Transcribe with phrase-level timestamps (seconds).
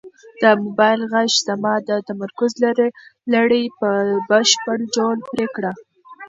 [0.41, 2.51] د موبایل غږ زما د تمرکز
[3.33, 3.89] لړۍ په
[4.29, 5.71] بشپړ ډول پرې کړه.